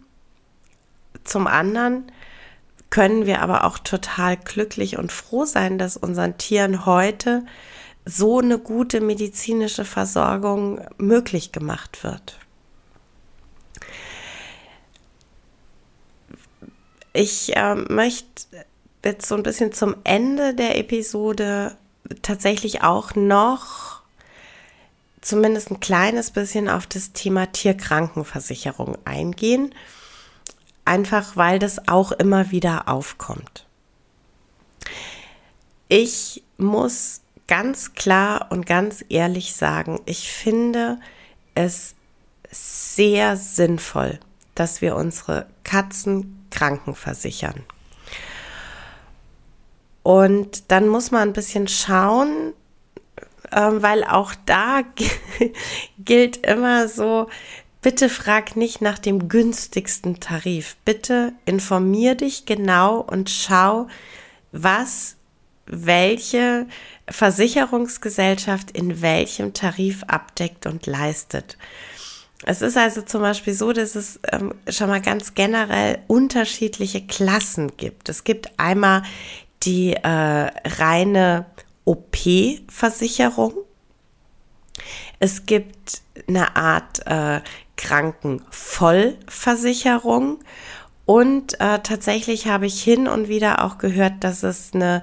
Zum 1.24 1.46
anderen 1.46 2.10
können 2.90 3.26
wir 3.26 3.40
aber 3.40 3.64
auch 3.64 3.78
total 3.78 4.36
glücklich 4.36 4.98
und 4.98 5.12
froh 5.12 5.44
sein, 5.44 5.78
dass 5.78 5.96
unseren 5.96 6.36
Tieren 6.36 6.84
heute 6.84 7.44
so 8.04 8.40
eine 8.40 8.58
gute 8.58 9.00
medizinische 9.00 9.84
Versorgung 9.84 10.80
möglich 10.98 11.52
gemacht 11.52 12.04
wird. 12.04 12.41
Ich 17.12 17.56
äh, 17.56 17.74
möchte 17.74 18.26
jetzt 19.04 19.26
so 19.26 19.34
ein 19.34 19.42
bisschen 19.42 19.72
zum 19.72 19.96
Ende 20.04 20.54
der 20.54 20.78
Episode 20.78 21.76
tatsächlich 22.22 22.82
auch 22.82 23.14
noch 23.14 24.02
zumindest 25.20 25.70
ein 25.70 25.80
kleines 25.80 26.30
bisschen 26.30 26.68
auf 26.68 26.86
das 26.86 27.12
Thema 27.12 27.46
Tierkrankenversicherung 27.46 28.98
eingehen, 29.04 29.74
einfach 30.84 31.36
weil 31.36 31.58
das 31.58 31.88
auch 31.88 32.12
immer 32.12 32.50
wieder 32.50 32.88
aufkommt. 32.88 33.66
Ich 35.88 36.42
muss 36.56 37.20
ganz 37.46 37.94
klar 37.94 38.46
und 38.50 38.66
ganz 38.66 39.04
ehrlich 39.08 39.54
sagen, 39.54 40.00
ich 40.06 40.32
finde 40.32 40.98
es 41.54 41.94
sehr 42.50 43.36
sinnvoll, 43.36 44.18
dass 44.54 44.80
wir 44.80 44.96
unsere 44.96 45.46
Katzen 45.64 46.41
krankenversichern. 46.52 47.64
Und 50.02 50.70
dann 50.70 50.88
muss 50.88 51.10
man 51.10 51.28
ein 51.28 51.32
bisschen 51.32 51.68
schauen, 51.68 52.52
ähm, 53.52 53.82
weil 53.82 54.04
auch 54.04 54.34
da 54.46 54.82
gilt 55.98 56.46
immer 56.46 56.88
so, 56.88 57.28
bitte 57.82 58.08
frag 58.08 58.56
nicht 58.56 58.80
nach 58.80 58.98
dem 58.98 59.28
günstigsten 59.28 60.20
Tarif. 60.20 60.76
Bitte 60.84 61.32
informier 61.44 62.14
dich 62.14 62.46
genau 62.46 63.00
und 63.00 63.30
schau, 63.30 63.88
was 64.52 65.16
welche 65.66 66.66
Versicherungsgesellschaft 67.08 68.70
in 68.70 69.00
welchem 69.02 69.52
Tarif 69.52 70.04
abdeckt 70.04 70.66
und 70.66 70.86
leistet. 70.86 71.56
Es 72.44 72.60
ist 72.60 72.76
also 72.76 73.02
zum 73.02 73.20
Beispiel 73.20 73.54
so, 73.54 73.72
dass 73.72 73.94
es 73.94 74.18
ähm, 74.32 74.52
schon 74.68 74.88
mal 74.88 75.00
ganz 75.00 75.34
generell 75.34 76.00
unterschiedliche 76.08 77.06
Klassen 77.06 77.76
gibt. 77.76 78.08
Es 78.08 78.24
gibt 78.24 78.58
einmal 78.58 79.04
die 79.62 79.94
äh, 79.94 80.08
reine 80.08 81.46
OP-Versicherung. 81.84 83.54
Es 85.20 85.46
gibt 85.46 86.02
eine 86.28 86.56
Art 86.56 87.06
äh, 87.06 87.42
Krankenvollversicherung. 87.76 90.40
Und 91.04 91.60
äh, 91.60 91.80
tatsächlich 91.80 92.46
habe 92.46 92.64
ich 92.66 92.80
hin 92.82 93.08
und 93.08 93.28
wieder 93.28 93.64
auch 93.64 93.78
gehört, 93.78 94.24
dass 94.24 94.42
es 94.42 94.72
eine, 94.72 95.02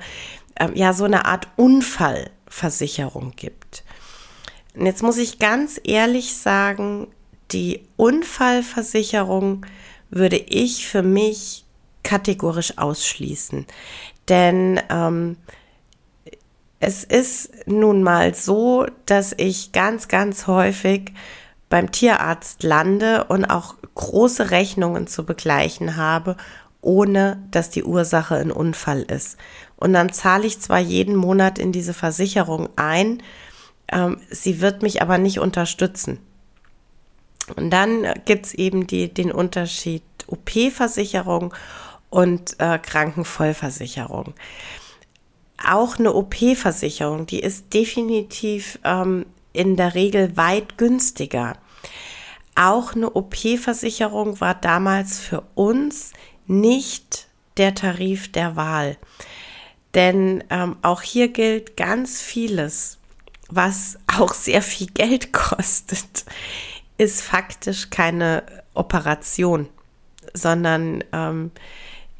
äh, 0.56 0.70
ja, 0.74 0.94
so 0.94 1.06
eine 1.06 1.26
Art 1.26 1.48
Unfallversicherung 1.56 3.32
gibt. 3.36 3.84
Und 4.76 4.86
jetzt 4.86 5.02
muss 5.04 5.18
ich 5.18 5.40
ganz 5.40 5.80
ehrlich 5.84 6.36
sagen, 6.36 7.08
die 7.52 7.88
Unfallversicherung 7.98 9.66
würde 10.10 10.38
ich 10.38 10.88
für 10.88 11.04
mich 11.04 11.66
kategorisch 12.04 12.78
ausschließen. 12.78 13.66
Denn 14.28 14.80
ähm, 14.90 15.38
es 16.80 17.04
ist 17.04 17.52
nun 17.68 18.04
mal 18.04 18.34
so, 18.34 18.86
dass 19.06 19.34
ich 19.38 19.72
ganz, 19.72 20.08
ganz 20.08 20.48
häufig 20.48 21.14
beim 21.70 21.92
Tierarzt 21.92 22.64
lande 22.64 23.26
und 23.26 23.46
auch 23.46 23.76
große 23.96 24.50
Rechnungen 24.52 25.08
zu 25.08 25.26
begleichen 25.26 25.98
habe, 25.98 26.38
ohne 26.82 27.44
dass 27.52 27.70
die 27.70 27.84
Ursache 27.84 28.36
ein 28.36 28.52
Unfall 28.52 29.02
ist. 29.04 29.38
Und 29.76 29.94
dann 29.94 30.12
zahle 30.12 30.48
ich 30.48 30.62
zwar 30.62 30.80
jeden 30.80 31.16
Monat 31.16 31.60
in 31.60 31.72
diese 31.72 31.94
Versicherung 31.94 32.70
ein, 32.76 33.22
ähm, 33.92 34.20
sie 34.30 34.62
wird 34.62 34.82
mich 34.82 35.02
aber 35.02 35.18
nicht 35.18 35.40
unterstützen. 35.40 36.20
Und 37.56 37.70
dann 37.72 38.06
gibt 38.26 38.48
es 38.48 38.54
eben 38.54 38.88
die, 38.88 39.14
den 39.14 39.32
Unterschied 39.32 40.04
OP-Versicherung 40.28 41.54
und 42.10 42.60
äh, 42.60 42.80
Krankenvollversicherung. 42.80 44.34
Auch 45.64 46.00
eine 46.00 46.14
OP-Versicherung, 46.14 47.26
die 47.26 47.40
ist 47.40 47.74
definitiv 47.74 48.80
ähm, 48.84 49.26
in 49.54 49.76
der 49.76 49.96
Regel 49.96 50.38
weit 50.38 50.78
günstiger. 50.78 51.58
Auch 52.56 52.94
eine 52.94 53.12
OP-Versicherung 53.12 54.40
war 54.42 54.56
damals 54.56 55.20
für 55.20 55.44
uns 55.56 56.14
nicht 56.48 57.28
der 57.58 57.76
Tarif 57.76 58.32
der 58.32 58.56
Wahl. 58.56 58.98
Denn 59.94 60.44
ähm, 60.50 60.78
auch 60.82 61.02
hier 61.02 61.30
gilt 61.30 61.78
ganz 61.78 62.22
vieles, 62.22 62.98
was 63.50 63.98
auch 64.08 64.34
sehr 64.34 64.62
viel 64.62 64.88
Geld 64.88 65.34
kostet, 65.34 66.26
ist 67.00 67.22
faktisch 67.22 67.90
keine 67.90 68.44
Operation, 68.74 69.70
sondern 70.34 71.02
ähm, 71.14 71.52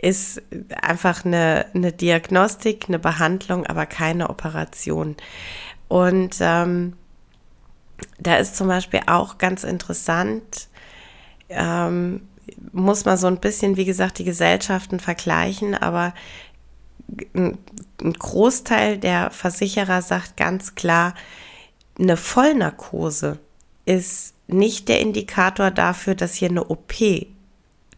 ist 0.02 0.42
einfach 0.82 1.26
eine, 1.26 1.66
eine 1.76 1.92
Diagnostik, 1.92 2.86
eine 2.88 2.98
Behandlung, 2.98 3.68
aber 3.68 3.86
keine 3.86 4.30
Operation. 4.30 5.18
Und 5.90 6.38
ähm, 6.40 6.94
da 8.20 8.38
ist 8.38 8.56
zum 8.56 8.70
Beispiel 8.70 9.02
auch 9.08 9.38
ganz 9.38 9.66
interessant, 9.66 10.70
ähm, 11.50 12.22
muss 12.72 13.04
man 13.04 13.18
so 13.18 13.28
ein 13.28 13.42
bisschen, 13.42 13.76
wie 13.76 13.86
gesagt, 13.86 14.18
die 14.18 14.24
Gesellschaften 14.24 15.02
vergleichen, 15.02 15.76
aber 15.76 16.14
ein 17.36 17.58
Großteil 18.00 18.98
der 18.98 19.30
Versicherer 19.32 20.02
sagt 20.02 20.38
ganz 20.38 20.76
klar, 20.76 21.16
eine 22.00 22.16
Vollnarkose 22.16 23.40
ist 23.84 24.36
nicht 24.52 24.88
der 24.88 25.00
Indikator 25.00 25.72
dafür, 25.72 26.16
dass 26.16 26.36
hier 26.36 26.50
eine 26.50 26.66
OP 26.66 26.94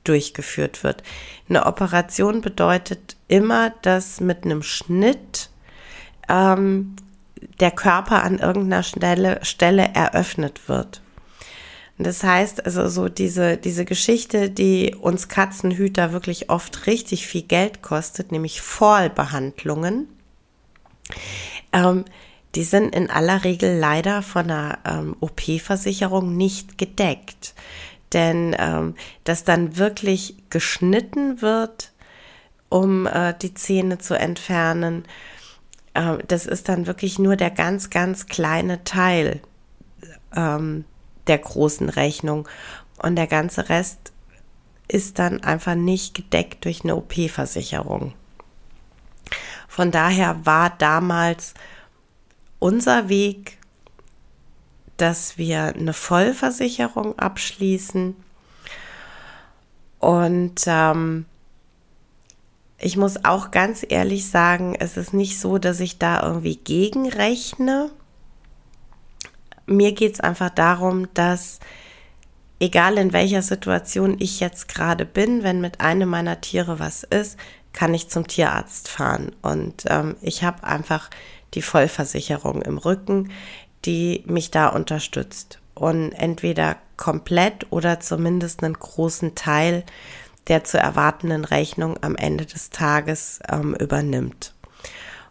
durchgeführt 0.03 0.83
wird. 0.83 1.03
Eine 1.49 1.65
Operation 1.65 2.41
bedeutet 2.41 3.15
immer, 3.27 3.71
dass 3.81 4.19
mit 4.19 4.45
einem 4.45 4.63
Schnitt 4.63 5.49
ähm, 6.29 6.95
der 7.59 7.71
Körper 7.71 8.23
an 8.23 8.39
irgendeiner 8.39 8.83
Stelle, 8.83 9.39
Stelle 9.43 9.91
eröffnet 9.93 10.67
wird. 10.67 11.01
Das 11.97 12.23
heißt 12.23 12.65
also 12.65 12.87
so 12.87 13.09
diese, 13.09 13.57
diese 13.57 13.85
Geschichte, 13.85 14.49
die 14.49 14.95
uns 14.99 15.27
Katzenhüter 15.27 16.11
wirklich 16.11 16.49
oft 16.49 16.87
richtig 16.87 17.27
viel 17.27 17.43
Geld 17.43 17.81
kostet, 17.83 18.31
nämlich 18.31 18.61
Fallbehandlungen, 18.61 20.07
ähm, 21.73 22.05
die 22.55 22.63
sind 22.63 22.93
in 22.95 23.09
aller 23.09 23.43
Regel 23.43 23.77
leider 23.77 24.21
von 24.21 24.49
einer 24.49 24.79
ähm, 24.85 25.15
OP-Versicherung 25.19 26.35
nicht 26.35 26.77
gedeckt 26.77 27.53
denn 28.13 28.55
ähm, 28.59 28.95
dass 29.23 29.43
dann 29.43 29.77
wirklich 29.77 30.35
geschnitten 30.49 31.41
wird, 31.41 31.91
um 32.69 33.07
äh, 33.07 33.33
die 33.41 33.53
Zähne 33.53 33.97
zu 33.99 34.17
entfernen, 34.17 35.05
äh, 35.93 36.17
das 36.27 36.45
ist 36.45 36.69
dann 36.69 36.87
wirklich 36.87 37.19
nur 37.19 37.35
der 37.35 37.51
ganz, 37.51 37.89
ganz 37.89 38.27
kleine 38.27 38.83
Teil 38.83 39.41
ähm, 40.35 40.85
der 41.27 41.37
großen 41.37 41.89
Rechnung 41.89 42.47
und 43.01 43.15
der 43.15 43.27
ganze 43.27 43.69
Rest 43.69 44.11
ist 44.87 45.19
dann 45.19 45.41
einfach 45.43 45.75
nicht 45.75 46.13
gedeckt 46.13 46.65
durch 46.65 46.83
eine 46.83 46.97
OP-Versicherung. 46.97 48.13
Von 49.69 49.91
daher 49.91 50.45
war 50.45 50.69
damals 50.77 51.53
unser 52.61 53.09
Weg, 53.09 53.57
dass 54.97 55.39
wir 55.39 55.73
eine 55.75 55.93
Vollversicherung 55.93 57.17
abschließen. 57.17 58.15
Und 59.99 60.61
ähm, 60.67 61.25
ich 62.77 62.97
muss 62.97 63.25
auch 63.25 63.49
ganz 63.49 63.83
ehrlich 63.87 64.29
sagen, 64.29 64.75
es 64.79 64.95
ist 64.95 65.11
nicht 65.13 65.39
so, 65.39 65.57
dass 65.57 65.79
ich 65.79 65.97
da 65.97 66.21
irgendwie 66.21 66.55
gegenrechne. 66.55 67.89
Mir 69.65 69.93
geht 69.93 70.13
es 70.13 70.19
einfach 70.19 70.51
darum, 70.51 71.11
dass 71.15 71.59
egal 72.59 72.99
in 72.99 73.11
welcher 73.11 73.41
Situation 73.41 74.17
ich 74.19 74.39
jetzt 74.39 74.67
gerade 74.67 75.05
bin, 75.05 75.41
wenn 75.41 75.61
mit 75.61 75.81
einem 75.81 76.09
meiner 76.09 76.41
Tiere 76.41 76.77
was 76.77 77.01
ist, 77.03 77.39
kann 77.73 77.95
ich 77.95 78.09
zum 78.09 78.27
Tierarzt 78.27 78.87
fahren. 78.87 79.31
Und 79.41 79.85
ähm, 79.87 80.15
ich 80.21 80.43
habe 80.43 80.63
einfach 80.63 81.09
die 81.53 81.61
Vollversicherung 81.61 82.61
im 82.61 82.77
Rücken, 82.77 83.31
die 83.85 84.23
mich 84.25 84.51
da 84.51 84.67
unterstützt 84.67 85.59
und 85.73 86.11
entweder 86.11 86.77
komplett 86.97 87.71
oder 87.71 87.99
zumindest 87.99 88.63
einen 88.63 88.75
großen 88.75 89.35
Teil 89.35 89.83
der 90.47 90.63
zu 90.63 90.77
erwartenden 90.77 91.45
Rechnung 91.45 91.97
am 92.01 92.15
Ende 92.15 92.45
des 92.45 92.71
Tages 92.71 93.39
ähm, 93.49 93.75
übernimmt. 93.75 94.53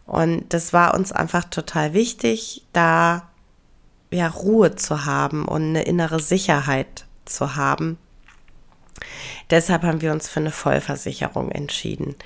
Und 0.07 0.53
das 0.53 0.73
war 0.73 0.95
uns 0.95 1.13
einfach 1.13 1.45
total 1.45 1.95
wichtig, 1.95 2.65
da 2.73 3.29
ja 4.11 4.29
Ruhe 4.29 4.77
zu 4.77 5.05
haben 5.05 5.47
und 5.47 5.63
eine 5.63 5.83
innere 5.83 6.21
Sicherheit 6.21 7.07
zu 7.25 7.55
haben. 7.57 7.99
Deshalb 9.51 9.83
haben 9.83 10.01
wir 10.01 10.13
uns 10.13 10.29
für 10.29 10.41
eine 10.41 10.51
Vollversicherung 10.51 11.51
entschieden. 11.51 12.17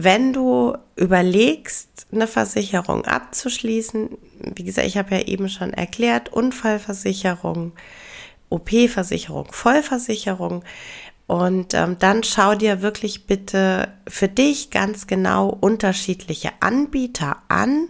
Wenn 0.00 0.32
du 0.32 0.76
überlegst, 0.94 2.06
eine 2.12 2.28
Versicherung 2.28 3.04
abzuschließen, 3.04 4.10
wie 4.54 4.62
gesagt, 4.62 4.86
ich 4.86 4.96
habe 4.96 5.16
ja 5.16 5.22
eben 5.22 5.48
schon 5.48 5.72
erklärt, 5.72 6.32
Unfallversicherung, 6.32 7.72
OP-Versicherung, 8.48 9.48
Vollversicherung, 9.50 10.62
und 11.26 11.74
ähm, 11.74 11.96
dann 11.98 12.22
schau 12.22 12.54
dir 12.54 12.80
wirklich 12.80 13.26
bitte 13.26 13.92
für 14.06 14.28
dich 14.28 14.70
ganz 14.70 15.08
genau 15.08 15.48
unterschiedliche 15.48 16.52
Anbieter 16.60 17.38
an 17.48 17.88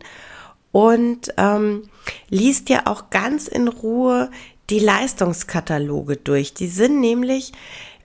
und 0.73 1.35
ähm, 1.37 1.91
lies 2.31 2.65
dir 2.65 2.89
auch 2.89 3.11
ganz 3.11 3.49
in 3.49 3.69
Ruhe 3.69 4.31
die 4.71 4.81
Leistungskataloge 4.81 6.17
durch. 6.17 6.55
Die 6.55 6.69
sind 6.69 7.01
nämlich 7.01 7.53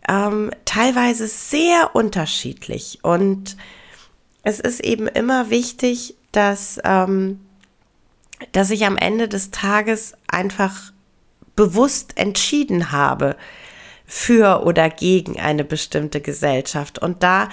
ähm, 0.09 0.51
teilweise 0.65 1.27
sehr 1.27 1.95
unterschiedlich 1.95 2.99
und 3.01 3.55
es 4.43 4.59
ist 4.59 4.81
eben 4.81 5.07
immer 5.07 5.49
wichtig, 5.49 6.15
dass, 6.31 6.79
ähm, 6.83 7.39
dass 8.51 8.69
ich 8.69 8.85
am 8.85 8.97
Ende 8.97 9.27
des 9.27 9.51
Tages 9.51 10.13
einfach 10.27 10.91
bewusst 11.55 12.17
entschieden 12.17 12.91
habe, 12.91 13.35
für 14.05 14.63
oder 14.65 14.89
gegen 14.89 15.39
eine 15.39 15.63
bestimmte 15.63 16.21
Gesellschaft 16.21 16.99
und 16.99 17.23
da 17.23 17.49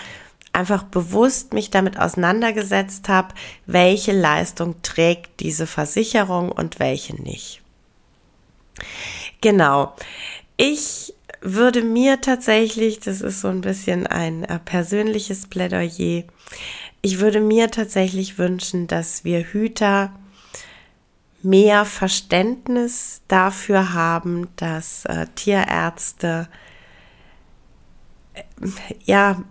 einfach 0.52 0.82
bewusst 0.82 1.52
mich 1.52 1.70
damit 1.70 1.98
auseinandergesetzt 1.98 3.08
habe, 3.08 3.34
welche 3.66 4.12
Leistung 4.12 4.82
trägt 4.82 5.40
diese 5.40 5.66
Versicherung 5.66 6.50
und 6.50 6.78
welche 6.78 7.14
nicht. 7.14 7.62
Genau. 9.40 9.94
Ich 10.56 11.14
würde 11.40 11.82
mir 11.82 12.20
tatsächlich, 12.20 13.00
das 13.00 13.20
ist 13.20 13.40
so 13.40 13.48
ein 13.48 13.62
bisschen 13.62 14.06
ein 14.06 14.44
äh, 14.44 14.58
persönliches 14.58 15.46
Plädoyer, 15.46 16.24
ich 17.02 17.20
würde 17.20 17.40
mir 17.40 17.70
tatsächlich 17.70 18.38
wünschen, 18.38 18.86
dass 18.86 19.24
wir 19.24 19.40
Hüter 19.42 20.12
mehr 21.42 21.84
Verständnis 21.84 23.22
dafür 23.28 23.94
haben, 23.94 24.48
dass 24.56 25.06
äh, 25.06 25.26
Tierärzte 25.34 26.48
äh, 28.34 28.42
ja 29.04 29.42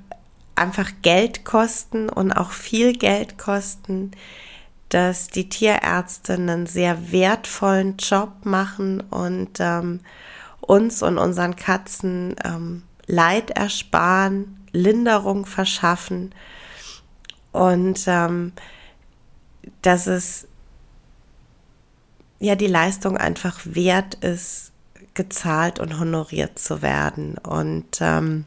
einfach 0.56 0.92
Geld 1.02 1.46
kosten 1.46 2.10
und 2.10 2.32
auch 2.32 2.52
viel 2.52 2.96
Geld 2.96 3.38
kosten, 3.38 4.12
dass 4.90 5.28
die 5.28 5.50
Tierärzte 5.50 6.34
einen 6.34 6.68
sehr 6.68 7.12
wertvollen 7.12 7.98
Job 7.98 8.34
machen 8.44 9.02
und 9.02 9.60
ähm, 9.60 10.02
uns 10.62 11.02
und 11.02 11.18
unseren 11.18 11.56
Katzen 11.56 12.36
ähm, 12.44 12.84
Leid 13.08 13.52
ersparen, 13.52 14.68
Linderung 14.72 15.48
verschaffen 15.48 16.34
und 17.52 18.04
ähm, 18.08 18.54
dass 19.82 20.08
es 20.08 20.48
ja 22.40 22.56
die 22.56 22.68
Leistung 22.68 23.18
einfach 23.18 23.60
wert 23.64 24.16
ist, 24.16 24.72
gezahlt 25.14 25.80
und 25.80 26.00
honoriert 26.00 26.60
zu 26.60 26.82
werden. 26.82 27.38
Und 27.38 28.00
ähm, 28.02 28.46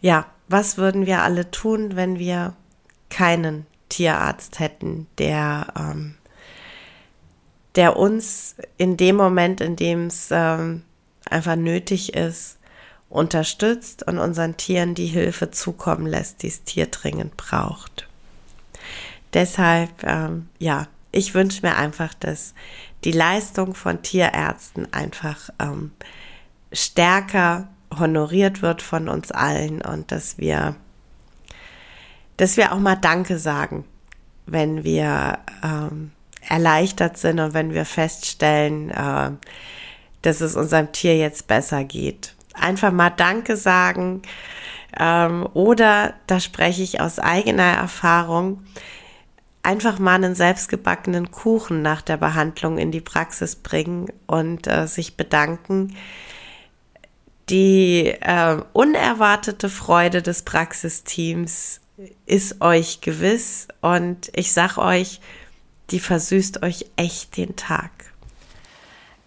ja, 0.00 0.26
was 0.48 0.76
würden 0.76 1.06
wir 1.06 1.22
alle 1.22 1.50
tun, 1.50 1.96
wenn 1.96 2.18
wir 2.18 2.54
keinen 3.08 3.66
Tierarzt 3.88 4.58
hätten, 4.58 5.06
der, 5.18 5.72
ähm, 5.78 6.16
der 7.76 7.96
uns 7.96 8.56
in 8.76 8.96
dem 8.96 9.16
Moment, 9.16 9.60
in 9.60 9.76
dem 9.76 10.06
es 10.06 10.28
ähm, 10.32 10.82
einfach 11.30 11.56
nötig 11.56 12.14
ist, 12.14 12.58
unterstützt 13.14 14.02
und 14.06 14.18
unseren 14.18 14.56
Tieren 14.56 14.94
die 14.94 15.06
Hilfe 15.06 15.50
zukommen 15.50 16.06
lässt, 16.06 16.42
die 16.42 16.48
es 16.48 16.64
Tier 16.64 16.86
dringend 16.86 17.36
braucht. 17.36 18.08
Deshalb, 19.32 19.90
ähm, 20.02 20.48
ja, 20.58 20.88
ich 21.12 21.34
wünsche 21.34 21.64
mir 21.64 21.76
einfach, 21.76 22.12
dass 22.14 22.54
die 23.04 23.12
Leistung 23.12 23.74
von 23.74 24.02
Tierärzten 24.02 24.92
einfach 24.92 25.50
ähm, 25.60 25.92
stärker 26.72 27.68
honoriert 27.96 28.62
wird 28.62 28.82
von 28.82 29.08
uns 29.08 29.30
allen 29.30 29.80
und 29.80 30.10
dass 30.10 30.38
wir, 30.38 30.74
dass 32.36 32.56
wir 32.56 32.72
auch 32.72 32.80
mal 32.80 32.96
Danke 32.96 33.38
sagen, 33.38 33.84
wenn 34.46 34.82
wir 34.82 35.38
ähm, 35.62 36.10
erleichtert 36.40 37.16
sind 37.16 37.38
und 37.38 37.54
wenn 37.54 37.72
wir 37.72 37.84
feststellen, 37.84 38.90
äh, 38.90 39.30
dass 40.22 40.40
es 40.40 40.56
unserem 40.56 40.90
Tier 40.90 41.16
jetzt 41.16 41.46
besser 41.46 41.84
geht. 41.84 42.33
Einfach 42.64 42.92
mal 42.92 43.10
Danke 43.10 43.58
sagen. 43.58 44.22
Ähm, 44.98 45.46
oder, 45.52 46.14
da 46.26 46.40
spreche 46.40 46.82
ich 46.82 47.00
aus 47.00 47.18
eigener 47.18 47.62
Erfahrung, 47.62 48.64
einfach 49.62 49.98
mal 49.98 50.14
einen 50.14 50.34
selbstgebackenen 50.34 51.30
Kuchen 51.30 51.82
nach 51.82 52.00
der 52.00 52.16
Behandlung 52.16 52.78
in 52.78 52.90
die 52.90 53.02
Praxis 53.02 53.56
bringen 53.56 54.10
und 54.26 54.66
äh, 54.66 54.86
sich 54.86 55.16
bedanken. 55.18 55.94
Die 57.50 58.14
äh, 58.20 58.62
unerwartete 58.72 59.68
Freude 59.68 60.22
des 60.22 60.42
Praxisteams 60.42 61.80
ist 62.24 62.62
euch 62.62 63.02
gewiss 63.02 63.68
und 63.82 64.30
ich 64.34 64.54
sag 64.54 64.78
euch, 64.78 65.20
die 65.90 66.00
versüßt 66.00 66.62
euch 66.62 66.86
echt 66.96 67.36
den 67.36 67.56
Tag. 67.56 67.90